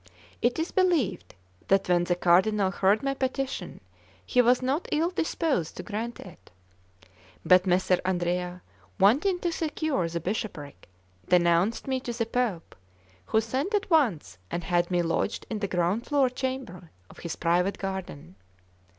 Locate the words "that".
1.67-1.87